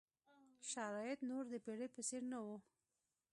شرایط 0.71 1.19
نور 1.29 1.43
د 1.53 1.55
پېړۍ 1.65 1.87
په 1.95 2.01
څېر 2.07 2.21
نه 2.31 2.37
وو. 2.45 2.57